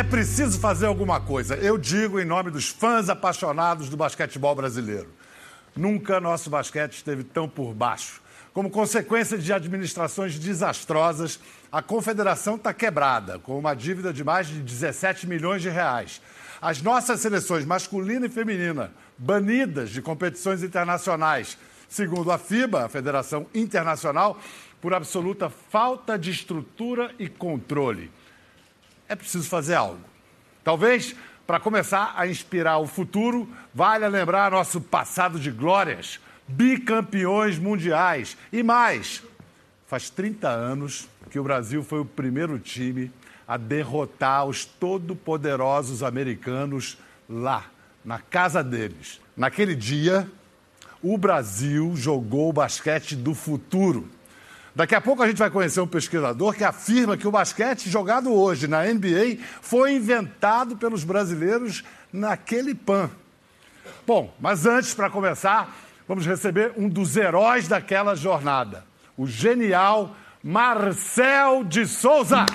[0.00, 1.56] É preciso fazer alguma coisa.
[1.56, 5.08] Eu digo em nome dos fãs apaixonados do basquetebol brasileiro.
[5.76, 8.22] Nunca nosso basquete esteve tão por baixo.
[8.54, 11.38] Como consequência de administrações desastrosas,
[11.70, 16.22] a confederação está quebrada, com uma dívida de mais de 17 milhões de reais.
[16.62, 21.58] As nossas seleções masculina e feminina, banidas de competições internacionais,
[21.90, 24.40] segundo a FIBA, a Federação Internacional,
[24.80, 28.10] por absoluta falta de estrutura e controle.
[29.10, 29.98] É preciso fazer algo.
[30.62, 38.36] Talvez, para começar a inspirar o futuro, valha lembrar nosso passado de glórias bicampeões mundiais.
[38.52, 39.20] E mais,
[39.88, 43.10] faz 30 anos que o Brasil foi o primeiro time
[43.48, 46.96] a derrotar os todo-poderosos americanos
[47.28, 47.64] lá,
[48.04, 49.20] na casa deles.
[49.36, 50.30] Naquele dia,
[51.02, 54.08] o Brasil jogou o basquete do futuro.
[54.74, 58.32] Daqui a pouco a gente vai conhecer um pesquisador que afirma que o basquete jogado
[58.32, 63.10] hoje na NBA foi inventado pelos brasileiros naquele PAN.
[64.06, 65.74] Bom, mas antes, para começar,
[66.06, 68.84] vamos receber um dos heróis daquela jornada,
[69.16, 72.46] o genial Marcel de Souza.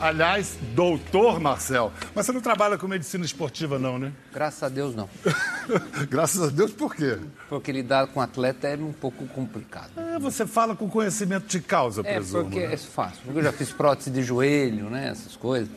[0.00, 1.92] Aliás, doutor Marcel.
[2.14, 4.12] Mas você não trabalha com medicina esportiva, não, né?
[4.32, 5.08] Graças a Deus, não.
[6.08, 7.18] Graças a Deus, por quê?
[7.48, 9.90] Porque lidar com atleta é um pouco complicado.
[9.96, 12.40] É, você fala com conhecimento de causa, é presumo.
[12.40, 12.74] É, porque né?
[12.74, 13.20] é fácil.
[13.24, 15.08] Porque eu já fiz prótese de joelho, né?
[15.08, 15.68] Essas coisas.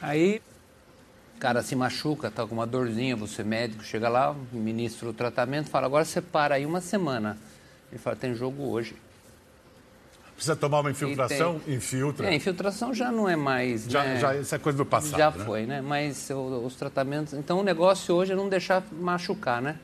[0.00, 0.40] Aí
[1.36, 5.70] o cara se machuca, tá com uma dorzinha, você médico, chega lá, ministra o tratamento,
[5.70, 7.38] fala, agora você para aí uma semana.
[7.90, 8.96] Ele fala, tem jogo hoje.
[10.38, 11.58] Precisa tomar uma infiltração?
[11.58, 11.74] Tem...
[11.74, 12.30] Infiltra.
[12.30, 13.86] É, infiltração já não é mais.
[13.90, 14.20] Já, né?
[14.20, 15.18] já isso é coisa do passado.
[15.18, 15.44] Já né?
[15.44, 15.80] foi, né?
[15.80, 16.28] Mas
[16.64, 17.34] os tratamentos.
[17.34, 19.80] Então o negócio hoje é não deixar machucar, né?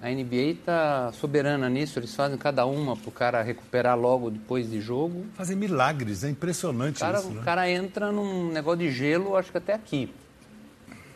[0.00, 4.70] A NBA está soberana nisso, eles fazem cada uma para o cara recuperar logo depois
[4.70, 5.26] de jogo.
[5.34, 7.30] Fazem milagres, é impressionante o cara, isso.
[7.30, 7.40] Né?
[7.40, 10.08] O cara entra num negócio de gelo, acho que até aqui.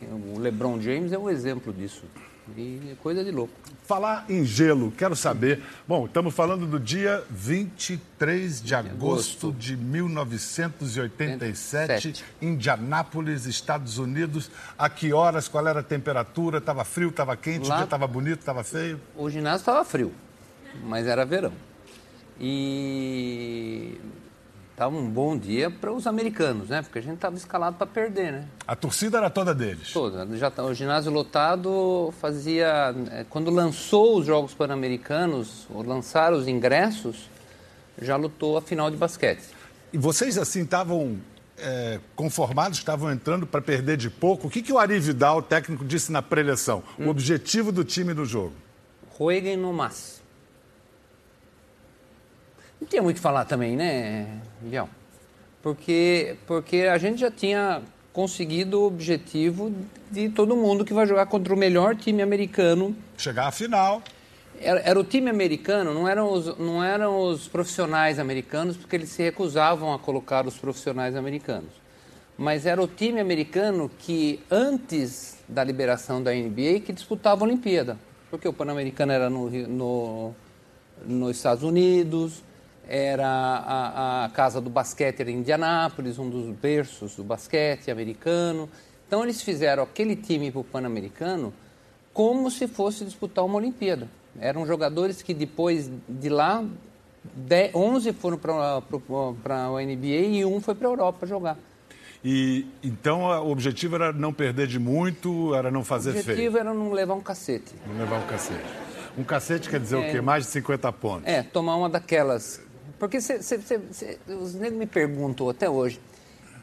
[0.02, 2.02] O LeBron James é um exemplo disso.
[2.56, 3.52] E coisa de louco.
[3.84, 5.62] Falar em gelo, quero saber.
[5.86, 14.50] Bom, estamos falando do dia 23 de agosto de 1987, Indianápolis, Estados Unidos.
[14.78, 15.48] A que horas?
[15.48, 16.58] Qual era a temperatura?
[16.58, 17.68] Estava frio, estava quente?
[17.68, 19.00] Lá, o dia estava bonito, estava feio?
[19.16, 20.12] O ginásio estava frio,
[20.84, 21.52] mas era verão.
[22.40, 23.98] E
[24.78, 26.82] estava um bom dia para os americanos, né?
[26.82, 28.44] Porque a gente estava escalado para perder, né?
[28.64, 29.92] A torcida era toda deles?
[29.92, 30.24] Toda.
[30.36, 32.94] Já, tá, o ginásio lotado fazia...
[33.10, 37.28] É, quando lançou os Jogos Pan-Americanos, ou lançaram os ingressos,
[38.00, 39.42] já lutou a final de basquete.
[39.92, 41.18] E vocês, assim, estavam
[41.58, 44.46] é, conformados, estavam entrando para perder de pouco?
[44.46, 46.84] O que, que o Ari Vidal, o técnico, disse na preleção?
[46.96, 47.06] Hum.
[47.06, 48.52] O objetivo do time no jogo?
[49.18, 50.17] Jueguem no mas.
[52.80, 54.88] Não tinha muito o que falar também, né, Miguel?
[55.62, 59.72] Porque, porque a gente já tinha conseguido o objetivo
[60.10, 62.96] de todo mundo que vai jogar contra o melhor time americano.
[63.16, 64.02] Chegar à final.
[64.60, 69.08] Era, era, o time americano, não eram, os, não eram os profissionais americanos, porque eles
[69.10, 71.70] se recusavam a colocar os profissionais americanos.
[72.36, 77.98] Mas era o time americano que, antes da liberação da NBA, que disputava a Olimpíada.
[78.30, 80.34] Porque o Pan-Americano era no, no,
[81.06, 82.42] nos Estados Unidos,
[82.88, 88.68] era a, a, casa do basquete era em Indianápolis, um dos berços do basquete americano.
[89.06, 91.52] Então eles fizeram aquele time para o Pan-Americano
[92.14, 94.08] como se fosse disputar uma Olimpíada.
[94.40, 96.64] Eram jogadores que depois de lá,
[97.34, 101.58] 10, 11 foram para a NBA e um foi para a Europa jogar.
[102.24, 106.16] E então o objetivo era não perder de muito, era não fazer feio.
[106.16, 106.60] O objetivo feio.
[106.60, 107.74] era não levar um cacete.
[107.86, 108.88] Não levar um cacete.
[109.16, 110.20] Um cacete quer dizer é, o quê?
[110.20, 111.26] Mais de 50 pontos.
[111.26, 112.60] É, tomar uma daquelas
[112.98, 113.58] porque cê, cê,
[113.92, 116.00] cê, os negros me perguntam até hoje,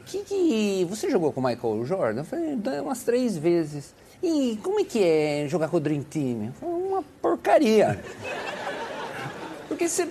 [0.06, 2.20] que, que você jogou com o Michael Jordan?
[2.20, 3.92] Eu falei, umas três vezes.
[4.22, 6.52] E como é que é jogar com o Dream Team?
[6.58, 8.00] Falei, uma porcaria.
[9.68, 10.08] Porque você,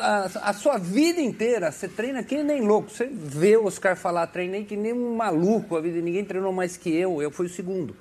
[0.00, 2.90] a, a, sua vida inteira, você treina que nem louco.
[2.90, 6.76] Você vê o Oscar falar, treinei que nem um maluco, a vida, ninguém treinou mais
[6.76, 7.96] que eu, eu fui o segundo.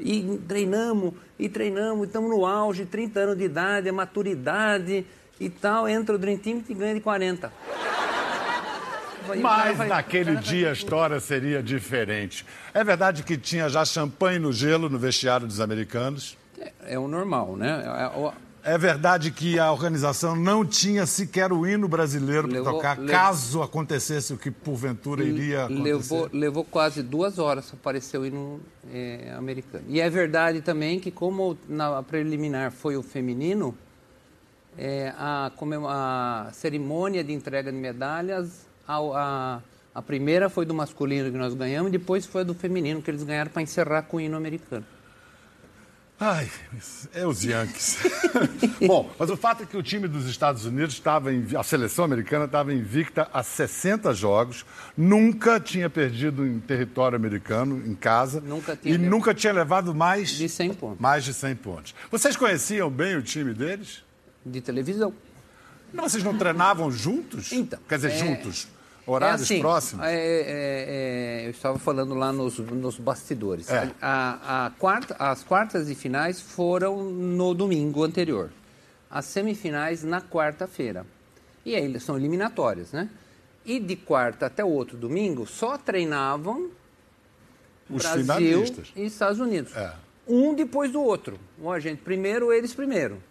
[0.00, 5.06] E treinamos, e treinamos, e estamos no auge, 30 anos de idade, a maturidade,
[5.40, 7.52] e tal, entra o Dream Team e ganha de 40.
[9.36, 12.46] Mas vai, naquele dia a história seria diferente.
[12.72, 16.36] É verdade que tinha já champanhe no gelo no vestiário dos americanos?
[16.58, 17.84] É, é o normal, né?
[17.84, 18.32] É, o...
[18.64, 23.12] é, verdade que a organização não tinha sequer o hino brasileiro para tocar, levou...
[23.12, 25.82] caso acontecesse o que porventura iria acontecer?
[25.82, 29.84] Levou, levou quase duas horas para aparecer o hino é, americano.
[29.88, 33.76] E é verdade também que, como na preliminar foi o feminino,
[34.78, 35.50] é, a,
[35.88, 39.60] a, cerimônia de entrega de medalhas, a, a,
[39.94, 43.50] A primeira foi do masculino que nós ganhamos, depois foi do feminino que eles ganharam
[43.50, 44.84] para encerrar com o hino americano.
[46.20, 46.50] Ai,
[47.14, 47.96] é os Yankees.
[48.84, 52.04] Bom, mas o fato é que o time dos Estados Unidos estava, em, a seleção
[52.04, 54.66] americana estava invicta há 60 jogos,
[54.96, 59.10] nunca tinha perdido em território americano, em casa, Nunca tinha e levado.
[59.10, 60.98] nunca tinha levado mais De 100 pontos.
[61.00, 61.94] mais de 100 pontos.
[62.10, 64.02] Vocês conheciam bem o time deles?
[64.50, 65.12] De televisão.
[65.92, 67.52] Não, Vocês não treinavam juntos?
[67.52, 68.68] Então, Quer dizer, é- juntos?
[69.06, 70.04] Horários é assim, próximos?
[70.04, 73.70] é- é- é, eu estava falando lá nos, nos bastidores.
[73.70, 73.90] É.
[74.02, 78.50] A- a quarta- as quartas e finais foram no domingo anterior.
[79.10, 81.06] As semifinais na quarta-feira.
[81.64, 83.08] E aí são eliminatórias, né?
[83.64, 86.68] E de quarta até o outro domingo só treinavam
[87.88, 88.88] Os Brasil finalistas.
[88.94, 89.74] e Estados Unidos.
[89.74, 89.94] É.
[90.26, 91.38] Um depois do outro.
[91.58, 93.22] Um a gente primeiro, eles primeiro.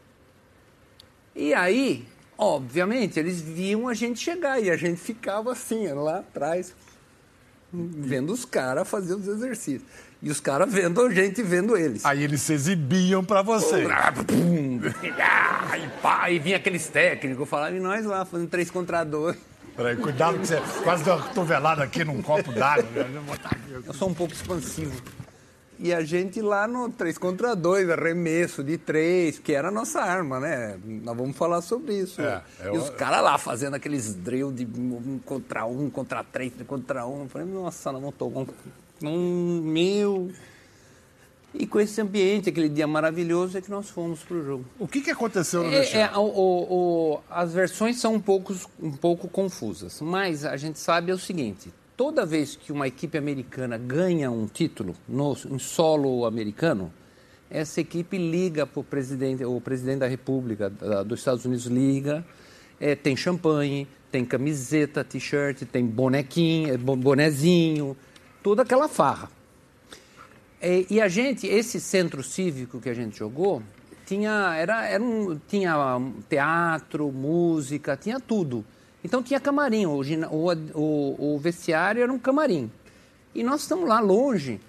[1.38, 2.04] E aí,
[2.36, 6.74] obviamente, eles viam a gente chegar e a gente ficava assim, lá atrás,
[7.72, 9.84] vendo os caras fazer os exercícios.
[10.20, 12.04] E os caras vendo a gente vendo eles.
[12.04, 13.44] Aí eles se exibiam para
[15.22, 19.38] ah, e pá, e vinha aqueles técnicos, falavam, e nós lá, fazendo três contra dois.
[19.76, 22.90] Peraí, cuidado que você quase deu uma cotovelada aqui num copo d'água.
[22.96, 23.06] né?
[23.86, 25.00] Eu sou um pouco expansivo.
[25.80, 30.00] E a gente lá no 3 contra 2, arremesso de 3, que era a nossa
[30.02, 30.78] arma, né?
[30.84, 32.20] Nós vamos falar sobre isso.
[32.20, 36.52] É, eu- E os caras lá fazendo aqueles drill de um contra um, contra três,
[36.68, 37.24] contra um.
[37.24, 38.46] Eu falei, nossa, vamos tomar
[39.04, 40.32] um, mil.
[41.54, 44.66] E com esse ambiente, aquele dia maravilhoso, é que nós fomos pro jogo.
[44.80, 48.54] O que, que aconteceu no É, é, o- o- o- as versões são um pouco,
[48.82, 53.18] um pouco confusas, mas a gente sabe é o seguinte: toda vez que uma equipe
[53.18, 56.94] americana ganha um título no, em solo americano,
[57.50, 62.24] essa equipe liga para o presidente, o presidente da República da- dos Estados Unidos liga,
[62.80, 67.98] é, tem champanhe, tem camiseta, t-shirt, tem bonequinho, é, bo- bonezinho,
[68.44, 69.30] toda aquela farra.
[70.62, 73.62] É, e a gente, esse centro cívico que a gente jogou,
[74.06, 75.74] tinha, era, era um, tinha
[76.30, 78.64] teatro, música, tinha tudo.
[79.08, 82.70] Então tinha camarim, o, o, o, o vestiário era um camarim.
[83.34, 84.60] E nós estamos lá longe,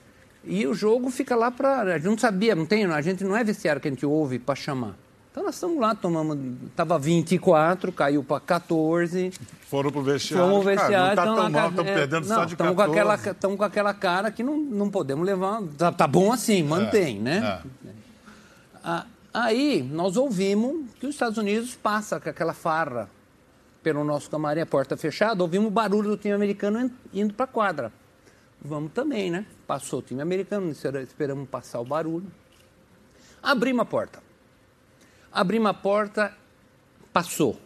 [0.45, 1.81] e o jogo fica lá para.
[1.81, 4.39] A gente não sabia, não tem, a gente não é vestiário que a gente ouve
[4.39, 4.95] para chamar.
[5.33, 6.39] Então nós estamos lá, tomamos.
[6.69, 9.33] Estava 24, caiu para 14.
[9.69, 10.47] Foram pro vestiário.
[10.47, 12.55] Fomos ao Cara, vestiário, não tá tão lá mal, estão é, perdendo não, só de
[12.55, 12.77] tamo 14.
[12.77, 15.61] com aquela, Estamos com aquela cara que não, não podemos levar.
[15.77, 17.61] Tá, tá bom assim, mantém, né?
[17.85, 17.91] é.
[18.85, 19.05] Ah,
[19.35, 23.11] aí nós ouvimos que os Estados Unidos passa com aquela farra
[23.83, 27.49] pelo nosso camarim, a porta fechada, ouvimos o barulho do time americano indo para a
[27.49, 27.93] quadra.
[28.61, 29.47] Vamos também, né?
[29.67, 32.27] Passou o time americano, espera- esperamos passar o barulho.
[33.43, 34.23] Abrimos a porta.
[35.31, 36.37] Abrimos a porta,
[37.13, 37.59] passou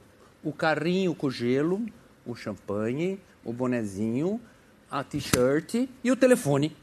[0.42, 1.84] o carrinho com gelo,
[2.26, 4.40] o champanhe, o bonezinho,
[4.90, 6.76] a t-shirt e o telefone.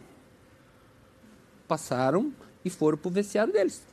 [1.68, 2.34] Passaram
[2.66, 3.84] e foram pro vestiário deles.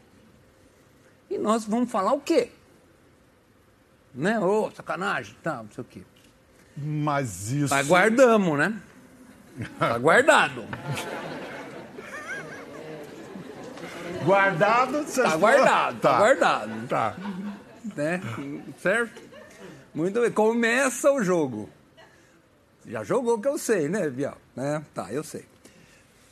[1.29, 2.51] E nós vamos falar o quê?
[4.17, 4.41] Né?
[4.41, 6.03] Ô, sacanagem, tá, não sei o quê.
[6.77, 7.75] Mas isso.
[7.75, 8.75] Aguardamos, né?
[9.79, 10.65] Tá guardado.
[14.25, 16.19] Guardado, vocês Tá guardado, tá Tá.
[16.19, 16.89] guardado.
[16.89, 17.17] Tá.
[17.97, 18.21] né?
[18.79, 19.23] Certo?
[19.95, 20.31] Muito bem.
[20.31, 21.71] Começa o jogo.
[22.87, 24.37] Já jogou que eu sei, né, Bial?
[24.55, 24.83] Né?
[24.95, 25.45] Tá, eu sei.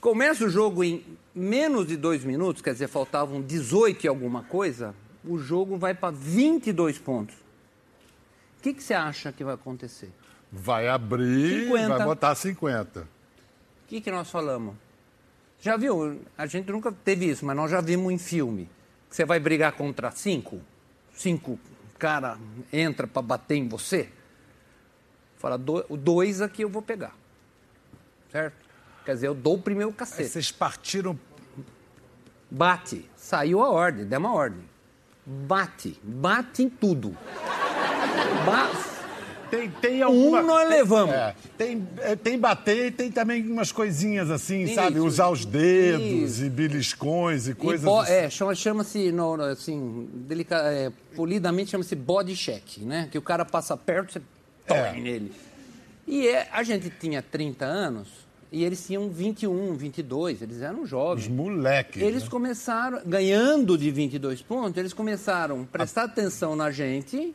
[0.01, 1.03] Começa o jogo em
[1.35, 4.94] menos de dois minutos, quer dizer, faltavam 18 e alguma coisa,
[5.25, 7.35] o jogo vai para 22 pontos.
[8.65, 10.11] O que, que você acha que vai acontecer?
[10.51, 11.89] Vai abrir, 50.
[11.99, 13.01] vai botar 50.
[13.01, 13.06] O
[13.87, 14.75] que, que nós falamos?
[15.61, 16.23] Já viu?
[16.39, 18.71] A gente nunca teve isso, mas nós já vimos em filme.
[19.11, 20.63] Que você vai brigar contra cinco,
[21.13, 21.59] cinco
[21.99, 22.39] cara
[22.73, 24.09] entra para bater em você.
[25.37, 27.15] Fala, do- o dois aqui eu vou pegar.
[28.33, 28.55] Certo?
[29.05, 30.31] Quer dizer, eu dou o primeiro Aí cacete.
[30.31, 31.21] vocês partiram.
[32.51, 33.05] Bate.
[33.15, 34.65] Saiu a ordem, deu uma ordem.
[35.27, 36.01] Bate.
[36.03, 37.15] Bate em tudo.
[38.47, 38.71] Ba-
[39.51, 40.41] Tem, tem alguma.
[40.41, 41.15] Um nós levamos.
[41.15, 44.75] é, tem, é, tem bater e tem também umas coisinhas assim, Isso.
[44.75, 44.99] sabe?
[44.99, 46.03] Usar os dedos
[46.39, 46.45] Isso.
[46.47, 48.13] e beliscões e E coisas bo- assim.
[48.13, 49.13] é, chama- chama-se,
[49.53, 53.09] assim, delica, é, polidamente chama-se body check, né?
[53.13, 54.23] Que o cara passa perto, você
[54.67, 54.93] toca É.
[55.01, 55.31] nele.
[56.07, 58.09] E é, a gente tinha 30 anos
[58.51, 61.29] e eles tinham 21, 22, eles eram Os jovens.
[61.29, 62.03] moleques.
[62.03, 62.29] Eles né?
[62.29, 67.33] começaram, ganhando de 22 pontos, eles começaram a prestar atenção na gente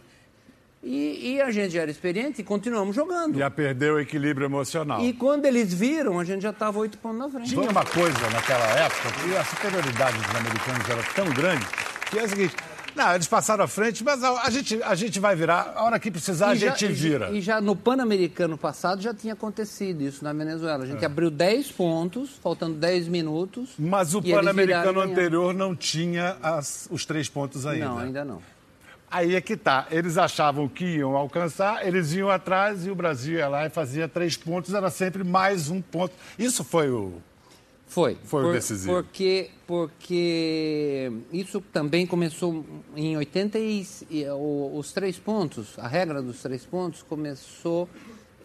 [0.84, 3.38] e, e a gente já era experiente e continuamos jogando.
[3.38, 5.04] Já perdeu o equilíbrio emocional.
[5.04, 7.50] E quando eles viram, a gente já estava 8 pontos na frente.
[7.50, 11.66] Tinha uma coisa naquela época que a superioridade dos americanos era tão grande
[12.10, 12.56] que é o seguinte:
[12.96, 15.74] Não, eles passaram à frente, mas a, a gente, a gente vai virar.
[15.76, 17.30] A hora que precisar, a já- gente vira.
[17.32, 20.84] E já no Pan-Americano passado já tinha acontecido isso na Venezuela.
[20.86, 20.92] A É.
[20.92, 23.72] gente abriu 10 pontos, faltando 10 minutos.
[23.78, 27.86] Mas o e Pan-Americano e anterior não tinha as- os três pontos ainda.
[27.86, 28.42] Não, ainda não.
[29.12, 29.88] Aí é que tá.
[29.90, 34.08] Eles achavam que iam alcançar, eles iam atrás e o Brasil ia lá e fazia
[34.08, 36.14] três pontos, era sempre mais um ponto.
[36.38, 37.14] Isso foi o.
[37.88, 38.16] Foi.
[38.24, 38.94] Foi o decisivo.
[38.94, 42.64] Porque, porque isso também começou
[42.96, 43.84] em 80 e,
[44.78, 47.90] os três pontos, a regra dos três pontos começou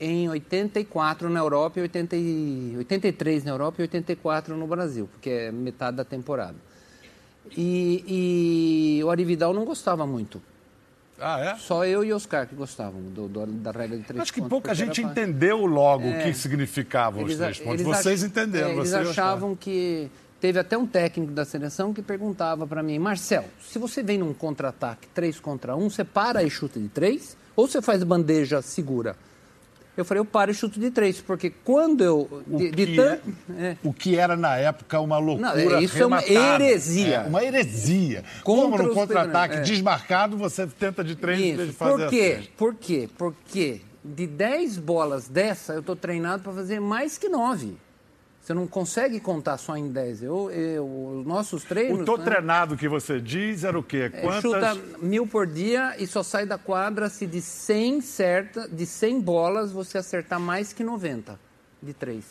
[0.00, 5.28] em 84 na Europa e 80 e- 83 na Europa e 84 no Brasil, porque
[5.28, 6.56] é metade da temporada.
[7.54, 10.40] E, e o Arividal não gostava muito.
[11.20, 11.54] Ah, é?
[11.56, 14.50] Só eu e Oscar que gostavam do- do- da regra de três Acho que pontos.
[14.50, 17.82] pouca porque era gente entendeu logo o que significavam os três pontos.
[17.82, 18.68] Vocês ach- entenderam.
[18.70, 20.10] é, eles achavam que.
[20.40, 24.34] Teve até um técnico da seleção que perguntava para mim, Marcel, se você vem num
[24.34, 29.16] contra-ataque 3 contra 1, você para e chuta de 3 ou você faz bandeja segura?
[29.96, 32.42] Eu falei, eu paro e chuto de 3, porque quando eu.
[32.50, 33.18] O De, de tan-
[33.58, 33.76] é- é.
[33.84, 35.54] O que era na época uma loucura.
[35.54, 36.64] Não, isso é uma rematada.
[36.64, 37.14] heresia.
[37.16, 38.24] É, uma heresia.
[38.42, 39.60] Contra Como no contra-ataque é.
[39.60, 41.72] desmarcado, você tenta de três em vez de Isso.
[41.78, 42.36] fazer Por quê?
[42.38, 42.48] assim.
[42.56, 43.08] Por quê?
[43.16, 47.76] Porque de 10 bolas dessa, eu estou treinado para fazer mais que 9.
[48.44, 50.22] Você não consegue contar só em 10.
[50.22, 52.02] Eu, eu, os nossos treinos.
[52.02, 54.10] O tô né, treinado que você diz era o quê?
[54.12, 54.42] é, Quantas.
[54.42, 59.18] chuta mil por dia e só sai da quadra se de 100 certa, de 100
[59.22, 61.40] bolas você acertar mais que 90
[61.82, 62.22] de 3.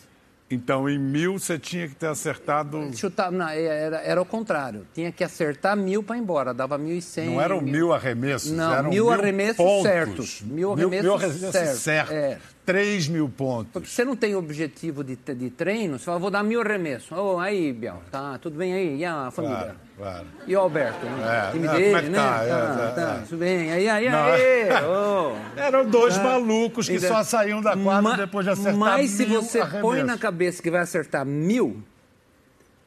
[0.51, 2.96] Então, em mil, você tinha que ter acertado.
[2.96, 4.86] Chutar, não, é, era, era o contrário.
[4.93, 6.53] Tinha que acertar mil para ir embora.
[6.53, 7.25] Dava 1.100.
[7.25, 9.84] Não eram mil arremessos, Não, eram mil arremessos pontos.
[9.84, 10.41] certos.
[10.43, 12.13] Mil arremessos certos, certos.
[12.13, 12.39] é.
[12.65, 13.72] Três mil pontos.
[13.74, 17.12] Porque você não tem objetivo de, de treino, você fala, vou dar mil arremessos.
[17.12, 18.98] Ô, aí, Biel, tá, tudo bem aí?
[19.00, 19.58] E a família?
[19.58, 20.25] Claro, claro.
[20.48, 21.05] E o Alberto?
[21.05, 21.46] né?
[21.46, 22.17] É, O time é, dele, é né?
[22.17, 22.43] tá?
[22.43, 23.25] É, tá, é, tá, é.
[23.27, 23.72] tudo bem.
[23.72, 24.24] Aí, aí, Não.
[24.24, 25.60] aí, ô.
[25.60, 26.24] Eram dois Tá.
[26.24, 29.67] malucos que só saíam da quadra ma- depois de acertar Mas se mil você põe
[30.00, 30.05] arremessos.
[30.08, 31.84] na cabeça que vai acertar mil,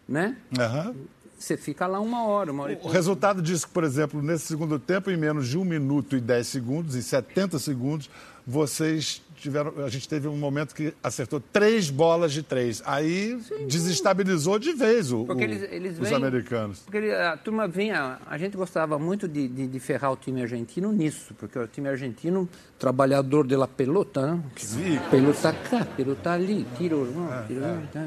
[0.09, 0.37] né?
[0.59, 0.95] Aham.
[1.39, 4.47] Você fica lá uma hora, uma hora e O resultado diz que, por exemplo, nesse
[4.47, 8.09] segundo tempo, em menos de um minuto e dez segundos, em 70 segundos,
[8.47, 9.73] vocês tiveram.
[9.85, 12.83] A gente teve um momento que acertou três bolas de três.
[12.87, 16.81] Aí desestabilizou de vez o, o- eles, eles os vêm- americanos.
[16.81, 18.19] Porque ele- a turma vinha.
[18.27, 21.89] A gente gostava muito de, de, de ferrar o time argentino nisso, porque o time
[21.89, 24.43] argentino, trabalhador de la pelota, né?
[24.57, 24.99] Sim.
[25.11, 27.05] Pelota cá, pelota ali, tiro.
[27.15, 27.61] não, tiro
[27.93, 28.07] tá,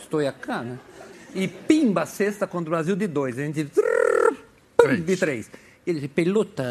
[0.00, 0.78] estou cá, né?
[1.34, 3.38] E pimba, sexta contra o Brasil de dois.
[3.38, 3.64] A gente.
[3.64, 4.36] trrr,
[4.76, 5.50] pum, De três.
[5.86, 6.64] Ele disse, pelota,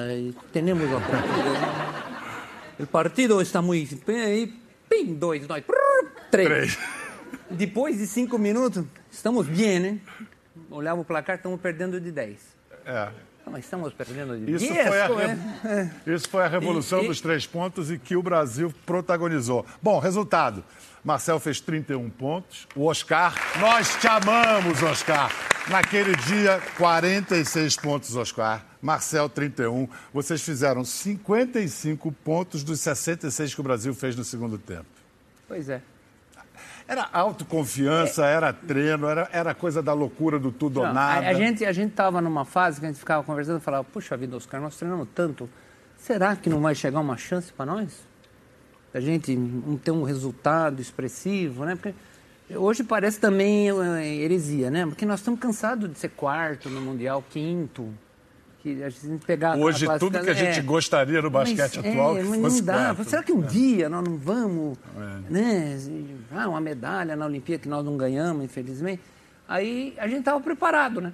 [0.54, 1.67] temos a partida.
[2.80, 3.98] O partido está muito.
[4.90, 5.64] Pim, dois, trrr,
[6.32, 6.48] Três.
[6.48, 6.78] Três.
[7.50, 10.00] Depois de cinco minutos, estamos bem, né?
[10.70, 12.38] Olhava o placar, estamos perdendo de 10.
[12.86, 12.92] É.
[12.92, 13.12] Ah,
[13.50, 14.88] Mas estamos perdendo de Isso, 10.
[14.90, 15.92] foi a, é.
[16.14, 19.66] Isso foi a revolução e- dos três pontos e que o Brasil protagonizou.
[19.82, 20.64] Bom, resultado.
[21.04, 22.68] Marcel fez 31 pontos.
[22.76, 25.32] O Oscar, nós te amamos, Oscar.
[25.70, 28.66] Naquele dia, 46 pontos, Oscar.
[28.82, 29.88] Marcel, 31.
[30.14, 34.86] Vocês fizeram 55 pontos dos 66 que o Brasil fez no segundo tempo.
[35.48, 35.82] Pois é.
[36.88, 41.28] Era autoconfiança, era treino, era, era coisa da loucura do tudo ou Não, a, nada.
[41.28, 44.16] a gente a gente estava numa fase que a gente ficava conversando e falava, puxa
[44.16, 45.50] vida, Oscar, nós treinamos tanto.
[45.98, 48.06] Será que não vai chegar uma chance para nós?
[48.94, 51.76] Da gente não ter um resultado expressivo, né?
[51.76, 51.94] Porque
[52.56, 54.86] hoje parece também eh, heresia, né?
[54.86, 57.94] Porque nós estamos cansados de ser quarto no Mundial, quinto.
[58.76, 60.62] Que a gente pegar a Hoje, classificação- tudo que a gente é.
[60.62, 62.96] gostaria no basquete Mas, atual é, mas não dá.
[63.06, 65.32] Será que um dia nós não vamos, É.
[65.32, 65.78] né?
[66.36, 69.02] Ah, uma medalha na Olimpíada que nós não ganhamos, infelizmente.
[69.48, 71.14] Aí a gente estava preparado, né?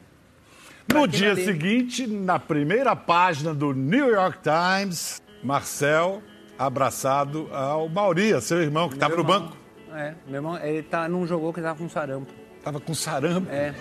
[0.91, 1.45] No dia ali.
[1.45, 6.21] seguinte, na primeira página do New York Times, Marcel
[6.57, 9.55] abraçado ao Mauri, seu irmão, que estava no banco.
[9.93, 12.31] É, meu irmão, ele tá, não jogou porque estava com sarampo.
[12.63, 13.51] Estava com sarampo.
[13.51, 13.73] É,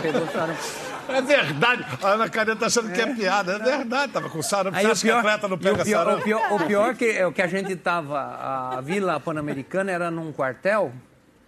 [0.00, 0.60] pegou sarampo.
[1.08, 1.84] É verdade.
[2.02, 3.52] A Ana Karina tá achando que é piada.
[3.56, 4.78] É verdade, estava com sarampo.
[4.78, 6.20] Você Aí o acha que pior, atleta não pega o pior, sarampo?
[6.20, 10.10] o pior, o pior que é o que a gente tava, a Vila Pan-Americana era
[10.10, 10.90] num quartel,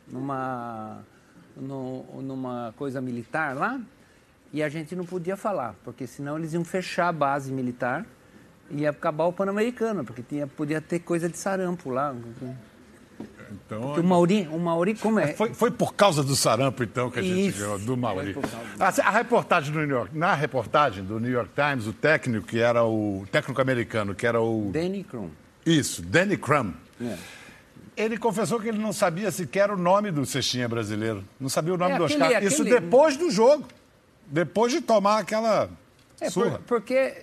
[0.06, 0.98] numa,
[1.56, 3.80] no- numa coisa militar lá,
[4.52, 8.04] e a gente não podia falar, porque senão eles iam fechar a base militar
[8.70, 12.14] e ia acabar o Pan-Americano, porque tinha, podia ter coisa de sarampo lá.
[13.50, 15.28] Então, Porque o Mauri, o Mauri como é?
[15.34, 17.58] foi, foi por causa do sarampo, então, que a gente Isso.
[17.60, 18.36] ganhou, do Mauri.
[18.78, 22.58] A, a reportagem do New York, na reportagem do New York Times, o técnico, que
[22.58, 24.70] era o técnico americano, que era o.
[24.72, 25.30] Danny Crum.
[25.64, 26.72] Isso, Danny Crum.
[27.00, 27.16] É.
[27.96, 31.24] Ele confessou que ele não sabia sequer o nome do cestinha brasileiro.
[31.40, 32.44] Não sabia o nome É, do aquele- Oscar.
[32.44, 33.64] Isso aquele- depois do jogo.
[34.26, 35.70] Depois de tomar aquela
[36.20, 37.22] É, por, porque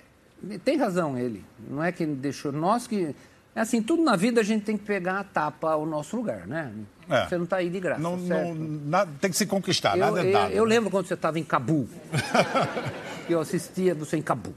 [0.64, 1.44] tem razão ele.
[1.68, 2.50] Não é que ele deixou.
[2.50, 3.14] Nós que.
[3.54, 6.46] É assim, tudo na vida a gente tem que pegar a tapa o nosso lugar,
[6.46, 6.72] né?
[7.08, 7.26] É.
[7.26, 8.00] Você não está aí de graça.
[8.00, 10.50] Não, não nada, tem que se conquistar, eu, nada é dado.
[10.50, 11.88] Eu, eu lembro quando você estava em Cabu.
[13.26, 14.54] que eu assistia você em Cabu.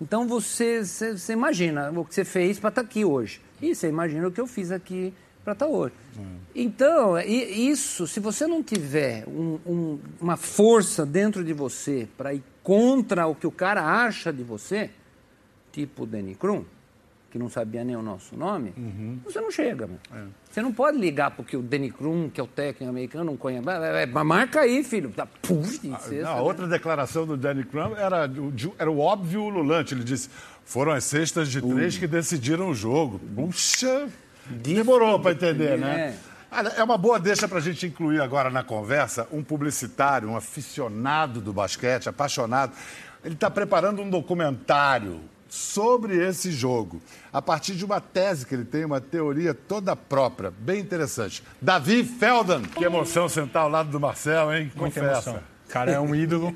[0.00, 3.40] Então você, você, você imagina o que você fez para estar tá aqui hoje.
[3.62, 5.14] E você imagina o que eu fiz aqui
[5.44, 5.94] para estar tá hoje.
[6.18, 6.36] Hum.
[6.54, 12.42] Então, isso, se você não tiver um, um, uma força dentro de você para ir
[12.62, 14.90] contra o que o cara acha de você,
[15.72, 16.64] tipo o Danny Krum,
[17.36, 19.18] que não sabia nem o nosso nome, uhum.
[19.22, 19.88] você não chega.
[20.12, 20.22] É.
[20.50, 23.66] Você não pode ligar porque o Danny Krum, que é o técnico americano, não conhece.
[24.24, 25.10] Marca aí, filho.
[25.10, 26.40] Tá, puf, ah, a né?
[26.40, 28.30] outra declaração do Danny Krum era,
[28.78, 29.92] era o óbvio ululante.
[29.92, 30.30] Ele disse:
[30.64, 33.18] foram as cestas de três que decidiram o jogo.
[33.18, 34.08] Puxa,
[34.46, 36.16] demorou para entender, né?
[36.74, 41.38] É uma boa deixa para a gente incluir agora na conversa um publicitário, um aficionado
[41.42, 42.72] do basquete, apaixonado.
[43.22, 45.20] Ele está preparando um documentário
[45.56, 47.00] sobre esse jogo,
[47.32, 51.42] a partir de uma tese que ele tem, uma teoria toda própria, bem interessante.
[51.60, 52.62] Davi Feldan.
[52.62, 54.70] Que emoção sentar ao lado do Marcelo, hein?
[54.76, 55.30] Muita Confessa.
[55.30, 55.42] Emoção.
[55.68, 56.54] O cara é um ídolo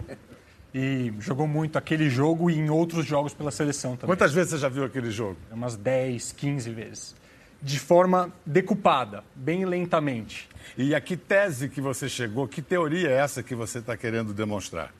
[0.74, 4.06] e jogou muito aquele jogo e em outros jogos pela seleção também.
[4.14, 5.36] Quantas vezes você já viu aquele jogo?
[5.50, 7.14] Umas 10, 15 vezes.
[7.62, 10.48] De forma decupada, bem lentamente.
[10.78, 14.32] E a que tese que você chegou, que teoria é essa que você está querendo
[14.32, 14.94] demonstrar?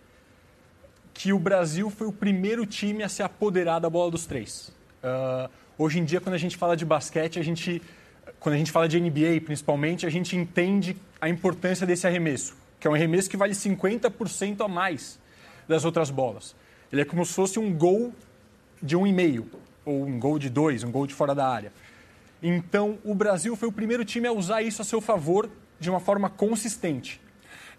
[1.21, 4.73] Que o Brasil foi o primeiro time a se apoderar da bola dos três.
[5.05, 7.83] Uh, hoje em dia, quando a gente fala de basquete, a gente,
[8.39, 12.89] quando a gente fala de NBA principalmente, a gente entende a importância desse arremesso, que
[12.89, 15.21] é um arremesso que vale 50% a mais
[15.69, 16.57] das outras bolas.
[16.91, 18.15] Ele é como se fosse um gol
[18.83, 19.47] de um e meio,
[19.85, 21.71] ou um gol de dois, um gol de fora da área.
[22.43, 26.01] Então, o Brasil foi o primeiro time a usar isso a seu favor de uma
[26.01, 27.21] forma consistente.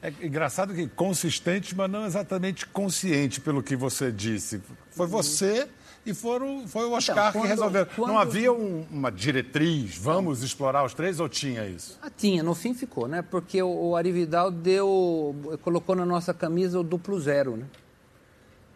[0.02, 4.62] É engraçado que consistente, mas não exatamente consciente pelo que você disse.
[4.90, 5.68] Foi você
[6.04, 7.86] e foram, foi o Oscar então, quando, que resolveu.
[7.86, 8.08] Quando...
[8.08, 12.00] Não havia um, uma diretriz, vamos explorar os três, ou tinha isso?
[12.02, 13.22] Ah, tinha, no fim ficou, né?
[13.22, 17.68] Porque o, o Arividal deu, colocou na nossa camisa o duplo zero, né?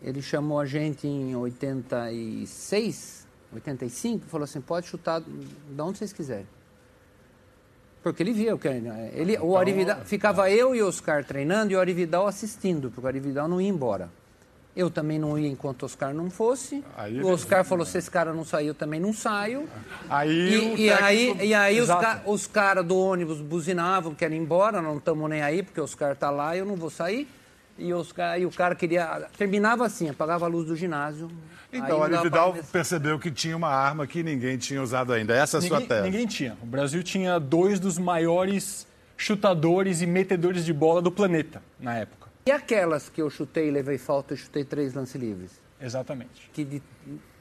[0.03, 6.45] Ele chamou a gente em 86, 85, falou assim, pode chutar de onde vocês quiserem.
[8.05, 11.73] Porque ele via o que ele, então, o Arividal, ficava eu e o Oscar treinando
[11.73, 14.11] e o Arividal assistindo, porque o Arividal não ia embora.
[14.75, 16.83] Eu também não ia enquanto o Oscar não fosse.
[16.95, 17.67] Aí o Oscar ele...
[17.67, 19.67] falou: se esse cara não sair, eu também não saio.
[20.07, 22.21] Aí e, e aí, e aí os, ca...
[22.27, 26.11] os caras do ônibus buzinavam, querem ir embora, não estamos nem aí, porque o Oscar
[26.11, 27.27] está lá, eu não vou sair.
[27.77, 29.27] E, os, e o cara queria.
[29.37, 31.29] Terminava assim, apagava a luz do ginásio,
[31.77, 35.35] então, a Vidal percebeu que tinha uma arma que ninguém tinha usado ainda.
[35.35, 36.03] Essa é a ninguém, sua tese.
[36.03, 36.57] Ninguém tinha.
[36.61, 42.29] O Brasil tinha dois dos maiores chutadores e metedores de bola do planeta na época.
[42.47, 45.59] E aquelas que eu chutei, levei falta e chutei três lance livres?
[45.81, 46.49] Exatamente.
[46.53, 46.83] Que de,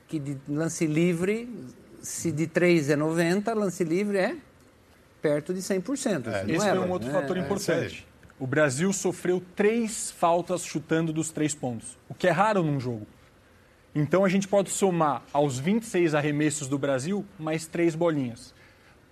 [0.09, 1.49] que de lance livre,
[2.01, 4.37] se de três é 90, lance livre é
[5.21, 6.27] perto de 100%.
[6.27, 8.07] É, esse é, foi um outro é, fator é, importante.
[8.39, 13.07] O Brasil sofreu três faltas chutando dos três pontos, o que é raro num jogo.
[13.95, 18.53] Então a gente pode somar aos 26 arremessos do Brasil mais três bolinhas.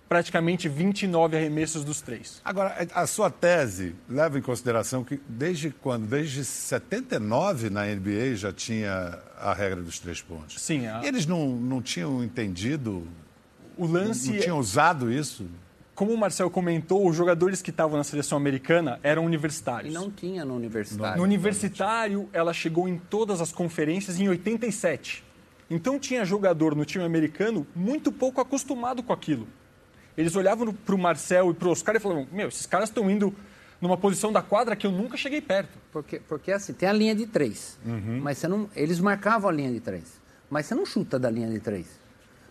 [0.09, 2.41] Praticamente 29 arremessos dos três.
[2.43, 6.05] Agora, a sua tese leva em consideração que desde quando?
[6.05, 10.61] Desde 79 na NBA já tinha a regra dos três pontos.
[10.61, 10.85] Sim.
[10.85, 11.03] A...
[11.03, 13.07] Eles não, não tinham entendido.
[13.77, 14.27] O lance.
[14.27, 15.47] Não, não tinham usado isso?
[15.95, 19.93] Como o Marcel comentou, os jogadores que estavam na seleção americana eram universitários.
[19.93, 21.17] E não tinha no universitário.
[21.17, 25.23] No universitário, ela chegou em todas as conferências em 87.
[25.69, 29.47] Então tinha jogador no time americano muito pouco acostumado com aquilo.
[30.17, 33.09] Eles olhavam para o Marcel e para o Oscar e falavam: Meu, esses caras estão
[33.09, 33.33] indo
[33.79, 35.77] numa posição da quadra que eu nunca cheguei perto.
[35.91, 37.77] Porque, porque assim, tem a linha de três.
[37.85, 38.19] Uhum.
[38.21, 40.21] Mas você não, eles marcavam a linha de três.
[40.49, 41.87] Mas você não chuta da linha de três.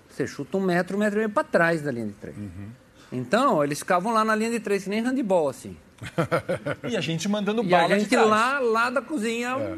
[0.08, 2.36] Você chuta um metro, um metro e meio para trás da linha de três.
[2.36, 2.68] Uhum.
[3.12, 5.76] Então, eles ficavam lá na linha de três, que nem handball, assim.
[6.90, 9.76] e a gente mandando bala E a gente lá, lá da cozinha, é.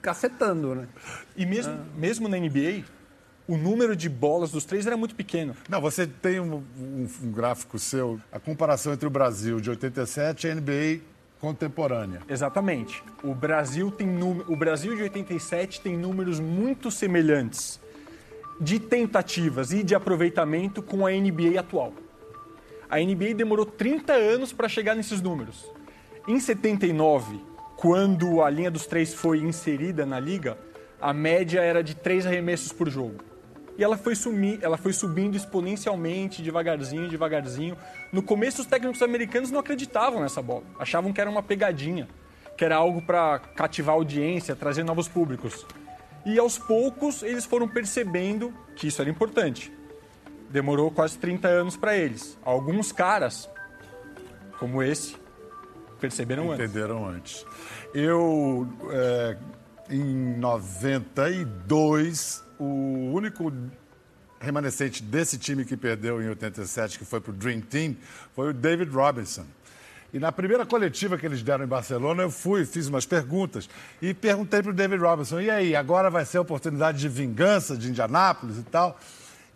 [0.00, 0.88] cacetando, né?
[1.36, 1.84] E mesmo, ah.
[1.96, 2.84] mesmo na NBA,
[3.46, 5.54] o número de bolas dos três era muito pequeno.
[5.68, 10.46] Não, você tem um, um, um gráfico seu, a comparação entre o Brasil de 87
[10.46, 11.00] e a NBA
[11.40, 12.22] contemporânea.
[12.26, 13.02] Exatamente.
[13.22, 14.08] O Brasil tem
[14.48, 17.78] o Brasil de 87 tem números muito semelhantes
[18.58, 21.92] de tentativas e de aproveitamento com a NBA atual.
[22.88, 25.70] A NBA demorou 30 anos para chegar nesses números.
[26.26, 27.40] Em 79,
[27.76, 30.56] quando a linha dos três foi inserida na liga,
[31.00, 33.16] a média era de três arremessos por jogo.
[33.76, 37.76] E ela foi, sumir, ela foi subindo exponencialmente, devagarzinho, devagarzinho.
[38.12, 42.08] No começo, os técnicos americanos não acreditavam nessa bola, achavam que era uma pegadinha,
[42.56, 45.66] que era algo para cativar a audiência, trazer novos públicos.
[46.24, 49.72] E aos poucos eles foram percebendo que isso era importante.
[50.54, 52.38] Demorou quase 30 anos para eles.
[52.44, 53.50] Alguns caras,
[54.60, 55.16] como esse,
[55.98, 56.70] perceberam antes.
[56.70, 57.44] Entenderam antes.
[57.92, 59.36] Eu, é,
[59.90, 63.52] em 92, o único
[64.38, 67.96] remanescente desse time que perdeu em 87, que foi para o Dream Team,
[68.32, 69.44] foi o David Robinson.
[70.12, 73.68] E na primeira coletiva que eles deram em Barcelona, eu fui, fiz umas perguntas
[74.00, 77.76] e perguntei para o David Robinson: e aí, agora vai ser a oportunidade de vingança
[77.76, 78.96] de Indianápolis e tal?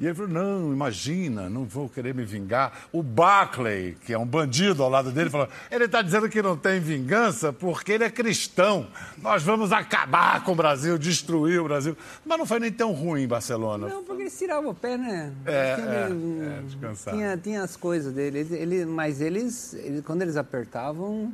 [0.00, 2.72] E ele falou: não, imagina, não vou querer me vingar.
[2.92, 6.56] O Barclay, que é um bandido ao lado dele, falou: ele está dizendo que não
[6.56, 8.86] tem vingança porque ele é cristão.
[9.20, 11.96] Nós vamos acabar com o Brasil, destruir o Brasil.
[12.24, 13.88] Mas não foi nem tão ruim em Barcelona.
[13.88, 15.32] Não, porque eles tiravam o pé, né?
[15.44, 15.74] É,
[16.08, 17.14] Ele- é, é, descansar.
[17.14, 21.32] Tinha, tinha as coisas dele, ele, ele- mas eles, ele- quando eles apertavam,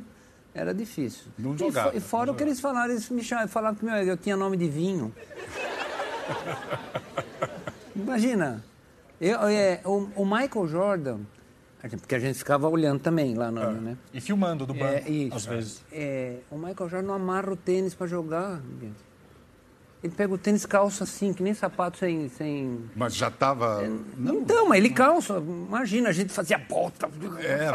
[0.55, 1.25] era difícil.
[1.37, 4.17] Não jogava, E, fora o que eles falaram, eles me chamaram, falaram que meu, eu
[4.17, 5.13] tinha nome de vinho.
[7.95, 8.63] Imagina,
[9.19, 11.19] eu, é, o, o Michael Jordan,
[11.81, 13.97] porque a gente ficava olhando também lá no, né?
[14.13, 15.35] E filmando do banco, É, isso.
[15.35, 15.81] às vezes.
[15.91, 18.59] É, o Michael Jordan não amarra o tênis para jogar.
[20.03, 22.27] Ele pega o tênis calça assim, que nem sapato sem.
[22.29, 22.79] sem...
[22.95, 23.83] Mas já estava.
[24.17, 25.37] Então, mas ele calça.
[25.37, 27.09] Imagina, a gente fazia bota.
[27.39, 27.69] É.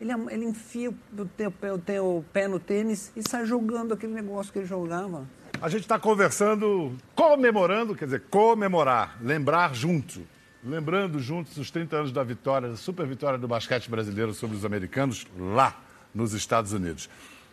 [0.00, 4.52] Ele, ele enfia o teu, o teu pé no tênis e sai jogando aquele negócio
[4.52, 5.24] que ele jogava.
[5.62, 10.20] A gente está conversando, comemorando, quer dizer, comemorar, lembrar junto.
[10.64, 14.64] Lembrando juntos os 30 anos da vitória, da super vitória do basquete brasileiro sobre os
[14.64, 15.80] americanos lá
[16.12, 17.08] nos Estados Unidos.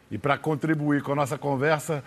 [0.09, 2.03] E para contribuir com a nossa conversa,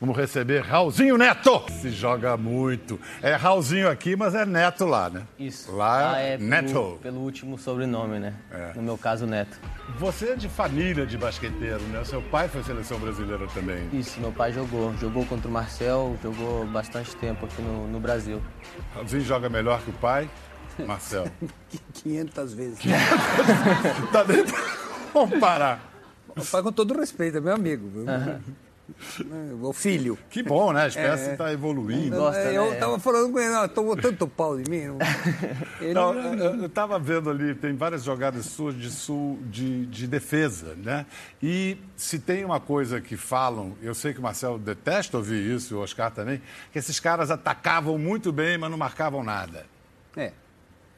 [0.00, 1.62] vamos receber Raulzinho Neto.
[1.80, 3.00] Se joga muito.
[3.22, 5.22] É Raulzinho aqui, mas é Neto lá, né?
[5.38, 5.72] Isso.
[5.74, 6.68] Lá Ah, é é Neto.
[6.72, 8.34] pelo, pelo último sobrenome, né?
[8.74, 9.58] No meu caso, Neto.
[9.98, 12.02] Você é de família de basqueteiro, né?
[12.04, 13.88] Seu pai foi seleção brasileira também.
[13.92, 14.94] Isso, meu pai jogou.
[14.98, 18.42] Jogou contra o Marcel, jogou bastante tempo aqui no, no Brasil.
[18.94, 20.28] Raulzinho joga melhor que o pai?
[20.86, 21.26] Marcel.
[21.94, 22.78] 500 vezes.
[24.12, 24.60] Tá nem pra
[25.12, 25.80] comparar.
[26.36, 27.88] O pai, com todo respeito, é meu amigo.
[27.88, 28.04] viu?
[29.62, 30.18] O filho.
[30.28, 30.82] Que bom, né?
[30.84, 32.16] A espécie está evoluindo.
[32.16, 32.76] Gosta, eu né?
[32.76, 34.86] tava falando com ele, ó, tomou tanto pau de mim.
[34.88, 34.98] não-
[35.80, 40.74] Ele, Não, eu estava vendo ali, tem várias jogadas suas de, sul, de, de defesa,
[40.76, 41.06] né?
[41.42, 45.76] E se tem uma coisa que falam, eu sei que o Marcelo detesta ouvir isso,
[45.76, 46.42] o Oscar também,
[46.72, 49.66] que esses caras atacavam muito bem, mas não marcavam nada.
[50.16, 50.30] É,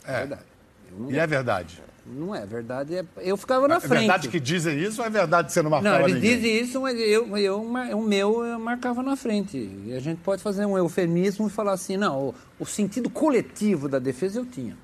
[0.04, 0.18] É.
[0.18, 0.42] verdade.
[0.90, 1.80] Eu não, E é verdade.
[2.06, 2.96] não é verdade.
[2.96, 3.98] é- eu ficava na É frente.
[4.00, 6.36] verdade que dizem isso ou é verdade que você não Não, marcava eles ninguém?
[6.36, 9.56] dizem isso, mas eu, eu, o meu eu marcava na frente.
[9.86, 13.88] E a gente pode fazer um eufemismo e falar assim, não, o, o sentido coletivo
[13.88, 14.76] da defesa eu tinha.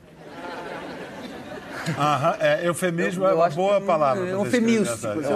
[1.98, 4.24] Aham, é, eufemismo Eu- é eu uma acho boa que- palavra.
[4.24, 4.42] é Eu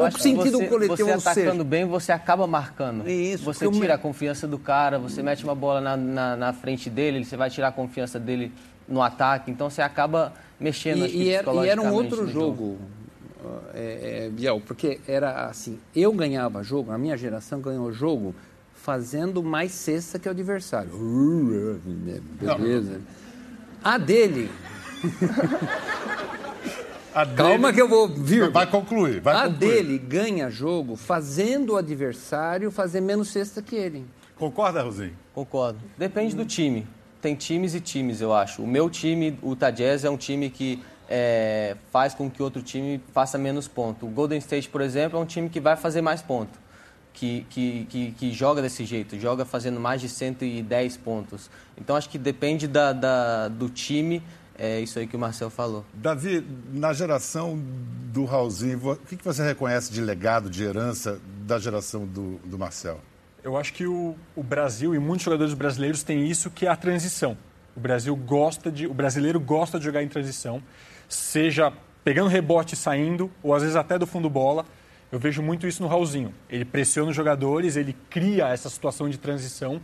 [0.04, 3.08] acho que sentido você, coletivo, você atacando seja- bem, você acaba marcando.
[3.08, 6.36] Isso, você o tira me- a confiança do cara, você mete uma bola na, na,
[6.36, 8.52] na frente dele, você vai tirar a confiança dele
[8.88, 9.50] no ataque.
[9.50, 12.78] Então você acaba mexendo E, e, era, e era um outro no jogo,
[13.74, 18.34] é, é, Biel, porque era assim, eu ganhava jogo, a minha geração ganhou jogo
[18.74, 20.90] fazendo mais cesta que o adversário.
[22.40, 23.00] Beleza.
[23.82, 24.50] A dele,
[27.14, 28.50] A dele- calma que eu vou vir.
[28.50, 29.58] Vai concluir, vai A concluir.
[29.58, 34.04] dele ganha jogo fazendo o adversário fazer menos cesta que ele.
[34.36, 35.14] Concorda, Rosinho?
[35.34, 35.78] Concordo.
[35.96, 36.86] Depende do time.
[37.26, 38.62] Tem times e times, eu acho.
[38.62, 43.02] O meu time, o Utah é um time que é, faz com que outro time
[43.12, 44.06] faça menos ponto.
[44.06, 46.56] O Golden State, por exemplo, é um time que vai fazer mais ponto.
[47.12, 51.50] Que, que, que, que joga desse jeito, joga fazendo mais de 110 pontos.
[51.76, 54.22] Então acho que depende da, da- do time,
[54.56, 55.84] é isso aí que o Marcel falou.
[55.94, 57.58] Davi, na geração
[58.12, 62.56] do Raulzinho, o que que você reconhece de legado, de herança da geração do, do
[62.56, 63.00] Marcel?
[63.46, 66.74] Eu acho que o, o Brasil e muitos jogadores brasileiros têm isso que é a
[66.74, 67.38] transição.
[67.76, 70.60] O Brasil gosta de, o brasileiro gosta de jogar em transição,
[71.08, 74.66] seja pegando rebote e saindo, ou às vezes até do fundo bola.
[75.12, 76.34] Eu vejo muito isso no Raulzinho.
[76.50, 79.80] Ele pressiona os jogadores, ele cria essa situação de transição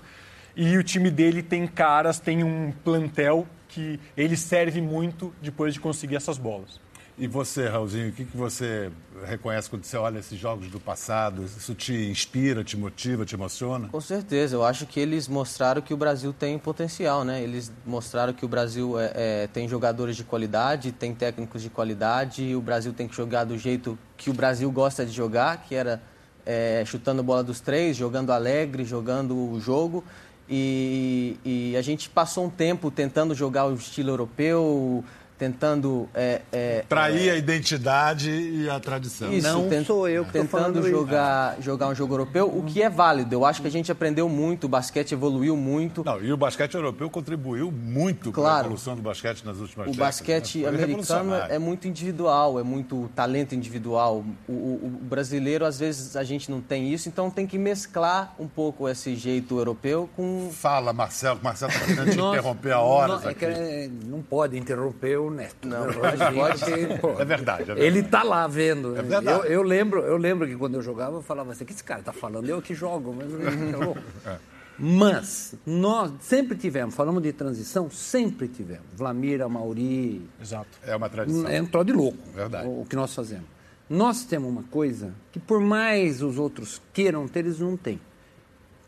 [0.56, 5.78] e o time dele tem caras, tem um plantel que ele serve muito depois de
[5.78, 6.80] conseguir essas bolas.
[7.22, 8.90] E você, Raulzinho, o que, que você
[9.24, 11.44] reconhece quando você olha esses jogos do passado?
[11.44, 13.88] Isso te inspira, te motiva, te emociona?
[13.90, 17.40] Com certeza, eu acho que eles mostraram que o Brasil tem potencial, né?
[17.40, 22.56] Eles mostraram que o Brasil é, é, tem jogadores de qualidade, tem técnicos de qualidade,
[22.56, 26.02] o Brasil tem que jogar do jeito que o Brasil gosta de jogar, que era
[26.44, 30.02] é, chutando bola dos três, jogando alegre, jogando o jogo.
[30.50, 35.04] E, e a gente passou um tempo tentando jogar o estilo europeu,
[35.46, 39.32] tentando é, é, Trair a identidade e a tradição.
[39.32, 40.90] Isso, Não tent- sou eu que tentando falando isso.
[40.90, 43.34] jogar, jogar um jogo europeu, o que é válido.
[43.34, 46.04] Eu acho que a gente aprendeu muito, o basquete evoluiu muito.
[46.04, 48.66] Não, e o basquete europeu contribuiu muito para a Claro.
[48.66, 49.96] evolução do basquete nas últimas O décadas.
[49.96, 50.68] basquete né?
[50.68, 54.24] Americano é muito individual, é muito talento individual.
[54.48, 58.32] O, o- o brasileiro, às vezes, a gente não tem isso, então tem que mesclar
[58.38, 60.50] um pouco esse jeito europeu com.
[60.52, 65.16] Fala, Marcelo, Marcelo está querendo te Nossa, interromper horas não, é é, não pode interromper
[65.18, 65.66] o Neto.
[65.66, 65.92] Não, né?
[65.98, 67.00] pode, pode.
[67.00, 67.86] Pô, É verdade, é verdade.
[67.86, 68.96] Ele tá lá vendo.
[68.96, 69.26] É verdade.
[69.28, 71.84] Eu, eu lembro, eu lembro que quando eu jogava, eu falava assim, o que esse
[71.84, 72.48] cara tá falando?
[72.48, 73.14] Eu que jogo.
[73.14, 74.00] Mas, é louco.
[74.78, 78.86] Mas nós sempre tivemos, falamos de transição, sempre tivemos.
[78.96, 80.70] Vlamir, Amauri, Exato.
[80.82, 81.46] É uma tradição.
[81.48, 82.66] é um troço de louco Verdade.
[82.66, 83.46] o, o que nós fazemos.
[83.88, 88.00] Nós temos uma coisa que por mais os outros queiram ter, eles não têm.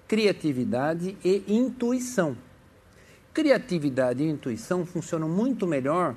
[0.08, 2.36] Criatividade e intuição.
[3.32, 6.14] Criatividade e intuição funcionam muito melhor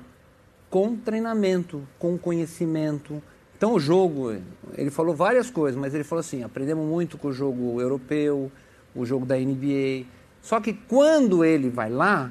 [0.70, 3.22] com treinamento, com conhecimento.
[3.56, 4.36] Então o jogo,
[4.76, 8.50] ele falou várias coisas, mas ele falou assim, aprendemos muito com o jogo europeu,
[8.94, 10.06] o jogo da NBA.
[10.42, 12.30] Só que quando ele vai lá,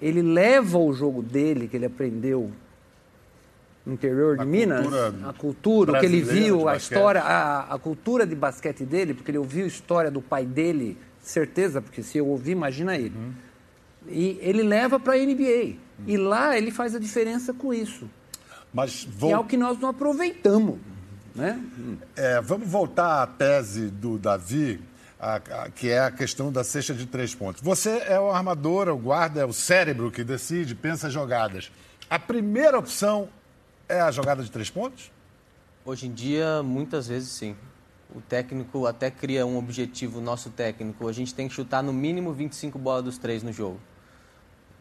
[0.00, 2.50] ele leva o jogo dele, que ele aprendeu
[3.84, 7.74] no interior de A Minas, cultura a cultura, o que ele viu, a história, a,
[7.74, 12.02] a cultura de basquete dele, porque ele ouviu a história do pai dele, certeza, porque
[12.02, 13.14] se eu ouvir, imagina ele.
[13.16, 13.32] Uhum.
[14.08, 15.85] E ele leva para a NBA.
[16.06, 18.08] E lá ele faz a diferença com isso.
[18.74, 20.78] Mas Que vou, é o que nós não aproveitamos.
[21.34, 21.60] Né?
[22.16, 24.80] é, vamos voltar à tese do Davi,
[25.20, 27.60] a- a- que é a questão da cesta de três pontos.
[27.62, 31.70] Você é o armador, é o guarda, é o cérebro que decide, pensa jogadas.
[32.08, 33.28] A primeira opção
[33.88, 35.10] é a jogada de três pontos?
[35.84, 37.54] Hoje em dia, muitas vezes sim.
[38.14, 41.06] O técnico até cria um objetivo, nosso técnico.
[41.06, 43.78] A gente tem que chutar no mínimo 25 bolas dos três no jogo.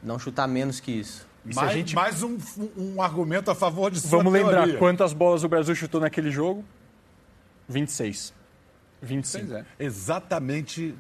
[0.03, 1.27] Não chutar menos que isso.
[1.53, 2.37] Mais, gente- mais um,
[2.77, 4.77] um argumento a favor de sua Vamos lembrar teoria.
[4.77, 6.65] quantas bolas o Brasil chutou naquele jogo?
[7.69, 8.33] 26.
[9.01, 9.45] 25.
[9.47, 9.65] Pois é.
[9.79, 10.95] Exatamente.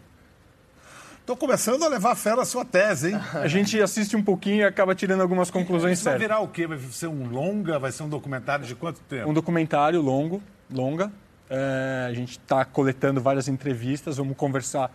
[1.21, 3.19] Estou começando a levar a fé na sua tese, hein?
[3.33, 6.67] A gente assiste um pouquinho e acaba tirando algumas conclusões Isso vai virar o quê?
[6.67, 7.79] Vai ser um longa?
[7.79, 9.27] Vai ser um documentário de quanto tempo?
[9.27, 11.11] Um documentário longo, longa.
[11.49, 14.91] É, a gente está coletando várias entrevistas, vamos conversar.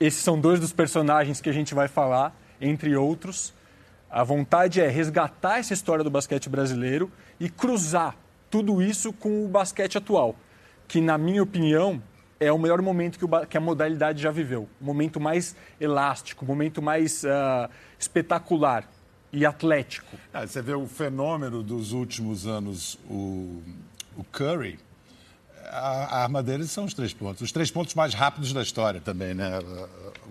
[0.00, 3.52] Esses são dois dos personagens que a gente vai falar, entre outros.
[4.10, 8.16] A vontade é resgatar essa história do basquete brasileiro e cruzar
[8.50, 10.36] tudo isso com o basquete atual,
[10.86, 12.02] que, na minha opinião,
[12.38, 14.68] é o melhor momento que, o que a modalidade já viveu.
[14.80, 18.88] O momento mais elástico, o momento mais ah, espetacular
[19.32, 20.16] e atlético.
[20.32, 23.62] Ah, você vê o fenômeno dos últimos anos, o,
[24.16, 24.78] o Curry.
[25.76, 27.42] A, a arma dele são os três pontos.
[27.42, 29.58] Os três pontos mais rápidos da história também, né?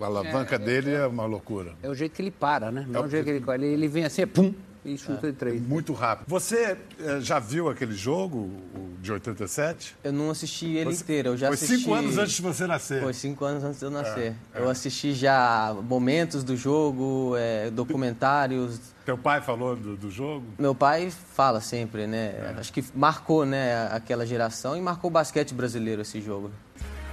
[0.00, 1.72] A, a alavanca dele é uma loucura.
[1.82, 2.84] É o jeito que ele para, né?
[2.88, 4.52] Não é É o o- jeito que ele ele, ele vem assim, pum,
[4.86, 5.60] e chuta de três.
[5.60, 6.26] Muito rápido.
[6.28, 9.96] Você eh, já viu aquele jogo, o de 87?
[10.04, 11.28] Eu não assisti ele Você- inteiro.
[11.30, 11.76] Eu já Foi assisti...
[11.78, 13.02] cinco anos antes de você nascer.
[13.02, 14.34] Foi cinco anos antes de eu nascer.
[14.54, 18.80] É, Eu assisti já momentos do jogo, é, documentários.
[19.04, 20.44] Teu pai falou do, do jogo?
[20.58, 22.54] Meu pai fala sempre, né?
[22.58, 26.50] Acho que marcou, né, aquela geração e marcou o basquete brasileiro esse jogo.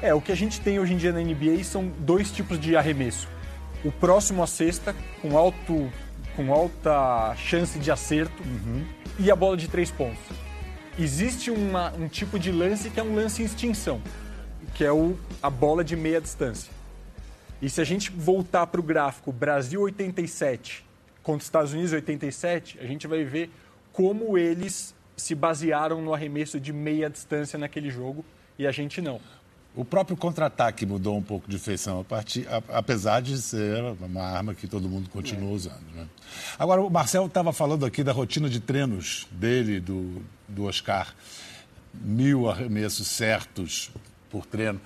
[0.01, 2.75] É, o que a gente tem hoje em dia na NBA são dois tipos de
[2.75, 3.27] arremesso.
[3.85, 5.89] O próximo à cesta, com, alto,
[6.35, 8.41] com alta chance de acerto,
[9.19, 10.19] e a bola de três pontos.
[10.97, 14.01] Existe uma- um tipo de lance que é um lance em extinção,
[14.73, 16.71] que é o, a bola de meia distância.
[17.61, 20.83] E se a gente voltar para o gráfico Brasil 87
[21.21, 23.49] contra Estados Unidos 87, a gente vai ver
[23.91, 28.25] como eles se basearam no arremesso de meia distância naquele jogo
[28.57, 29.19] e a gente não.
[29.75, 34.21] O próprio contra-ataque mudou um pouco de feição, a partir- a- apesar de ser uma
[34.21, 35.81] arma que todo mundo continua usando.
[35.95, 36.05] Né?
[36.59, 41.13] Agora, o Marcelo estava falando aqui da rotina de treinos dele, do, do Oscar.
[41.93, 43.91] Mil arremessos certos
[44.29, 44.79] por treino.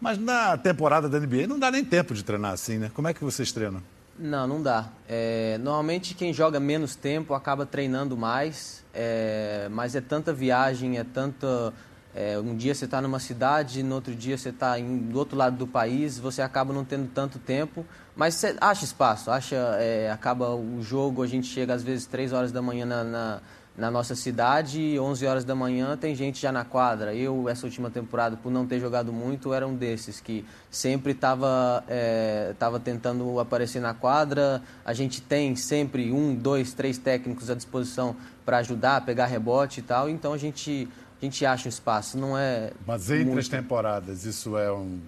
[0.00, 2.90] Mas na temporada da NBA não dá nem tempo de treinar assim, né?
[2.94, 3.82] Como é que vocês treinam?
[4.18, 4.88] Não, não dá.
[5.08, 11.04] É, normalmente quem joga menos tempo acaba treinando mais, é, mas é tanta viagem, é
[11.04, 11.72] tanta.
[12.16, 15.54] É, um dia você está numa cidade, no outro dia você está do outro lado
[15.58, 17.84] do país, você acaba não tendo tanto tempo,
[18.16, 22.32] mas você acha espaço, acha, é, acaba o jogo, a gente chega às vezes 3
[22.32, 23.40] horas da manhã na, na,
[23.76, 27.14] na nossa cidade, 11 horas da manhã tem gente já na quadra.
[27.14, 31.84] Eu, essa última temporada, por não ter jogado muito, era um desses que sempre estava
[31.86, 34.62] é, tava tentando aparecer na quadra.
[34.82, 39.82] A gente tem sempre um, dois, três técnicos à disposição para ajudar, pegar rebote e
[39.82, 40.08] tal.
[40.08, 40.88] Então a gente,
[41.20, 42.18] a gente acha um espaço.
[42.18, 43.40] Não é Mas entre muito.
[43.40, 45.00] as temporadas, isso é um.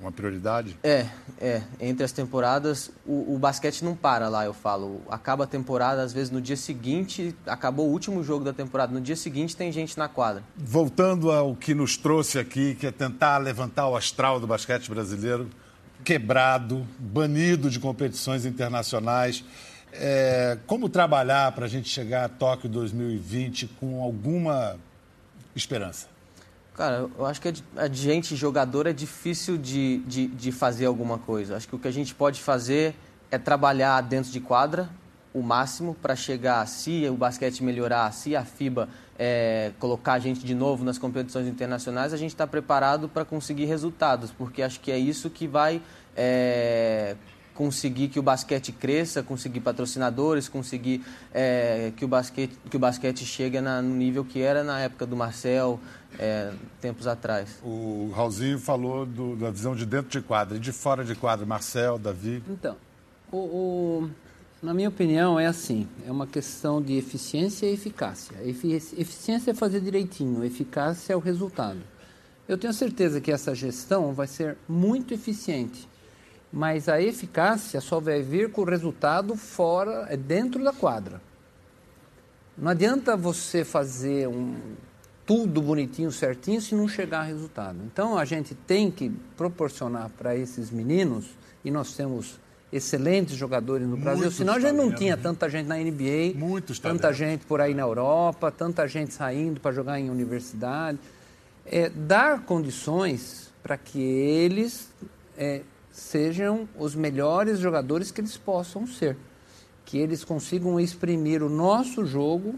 [0.00, 0.76] uma prioridade?
[0.82, 1.06] É,
[1.38, 1.62] é.
[1.78, 5.02] Entre as temporadas, o, o, basquete não para lá, eu falo.
[5.10, 9.00] Acaba a temporada, às vezes no dia seguinte, acabou o último jogo da temporada, no
[9.00, 10.42] dia seguinte tem gente na quadra.
[10.56, 15.48] Voltando ao que nos trouxe aqui, que é tentar levantar o astral do basquete brasileiro,
[16.02, 19.44] quebrado, banido de competições internacionais.
[19.92, 24.78] É, como trabalhar para a gente chegar a Tóquio 2020 com alguma
[25.54, 26.08] esperança?
[26.74, 31.56] Cara, eu acho que a gente, jogador, é difícil de, de, de fazer alguma coisa.
[31.56, 32.94] Acho que o que a gente pode fazer
[33.30, 34.88] é trabalhar dentro de quadra
[35.32, 40.44] o máximo para chegar, se o basquete melhorar, se a FIBA é, colocar a gente
[40.44, 44.90] de novo nas competições internacionais, a gente está preparado para conseguir resultados, porque acho que
[44.90, 45.80] é isso que vai
[46.16, 47.16] é,
[47.60, 53.26] conseguir que o basquete cresça, conseguir patrocinadores, conseguir é, que, o basquete, que o basquete
[53.26, 55.78] chegue na, no nível que era na época do Marcel,
[56.18, 57.58] é, tempos atrás.
[57.62, 61.44] O Raulzinho falou do, da visão de dentro de quadra e de fora de quadra.
[61.44, 62.42] Marcel, Davi.
[62.48, 62.78] Então,
[63.30, 64.10] o, o,
[64.62, 68.36] na minha opinião, é assim: é uma questão de eficiência e eficácia.
[68.42, 71.80] eficiência é fazer direitinho, eficácia é o resultado.
[72.48, 75.86] Eu tenho certeza que essa gestão vai ser muito eficiente,
[76.52, 81.20] mas a eficácia só vai vir com o resultado fora, é dentro da quadra.
[82.58, 84.56] Não adianta você fazer um,
[85.24, 87.78] tudo bonitinho, certinho, se não chegar a resultado.
[87.86, 91.26] Então a gente tem que proporcionar para esses meninos,
[91.64, 92.40] e nós temos
[92.72, 95.22] excelentes jogadores no Brasil, Muitos senão a gente não tinha né?
[95.22, 97.18] tanta gente na NBA, Muitos tanta talentos.
[97.18, 100.98] gente por aí na Europa, tanta gente saindo para jogar em universidade.
[101.66, 104.88] É, dar condições para que eles
[105.36, 109.16] é, sejam os melhores jogadores que eles possam ser.
[109.84, 112.54] Que eles consigam exprimir o nosso jogo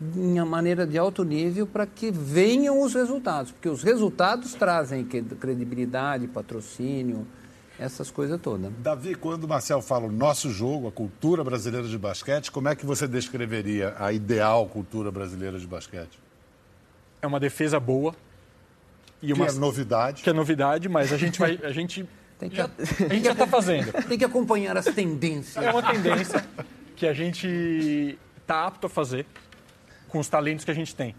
[0.00, 6.28] em maneira de alto nível para que venham os resultados, porque os resultados trazem credibilidade,
[6.28, 7.26] patrocínio,
[7.78, 8.70] essas coisas todas.
[8.78, 12.74] Davi, quando o Marcel fala o nosso jogo, a cultura brasileira de basquete, como é
[12.74, 16.18] que você descreveria a ideal cultura brasileira de basquete?
[17.20, 18.14] É uma defesa boa.
[19.22, 19.46] E uma...
[19.46, 20.22] Que é novidade.
[20.22, 21.58] Que é novidade, mas a gente vai.
[21.62, 22.06] A gente
[22.38, 23.92] tem que, já, a gente já está fazendo.
[24.06, 25.64] Tem que acompanhar as tendências.
[25.64, 26.46] É uma tendência
[26.94, 29.26] que a gente está apto a fazer
[30.08, 31.14] com os talentos que a gente tem.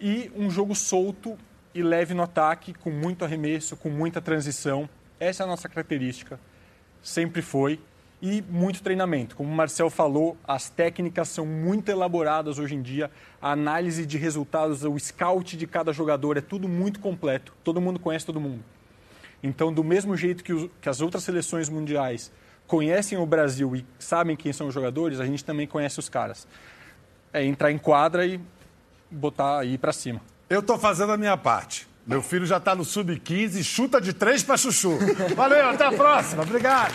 [0.00, 1.38] E um jogo solto
[1.74, 4.88] e leve no ataque, com muito arremesso, com muita transição.
[5.18, 6.38] Essa é a nossa característica.
[7.02, 7.80] Sempre foi.
[8.20, 9.34] E muito treinamento.
[9.34, 13.10] Como o Marcel falou, as técnicas são muito elaboradas hoje em dia.
[13.40, 17.52] A análise de resultados, o scout de cada jogador é tudo muito completo.
[17.64, 18.62] Todo mundo conhece todo mundo.
[19.42, 22.30] Então, do mesmo jeito que, os, que as outras seleções mundiais
[22.66, 26.46] conhecem o Brasil e sabem quem são os jogadores, a gente também conhece os caras
[27.32, 28.40] é entrar em quadra e
[29.10, 30.20] botar aí para cima.
[30.50, 31.88] Eu estou fazendo a minha parte.
[32.06, 34.98] Meu filho já está no sub-15 chuta de três para chuchu.
[35.34, 36.42] Valeu, até a próxima.
[36.42, 36.92] Obrigado.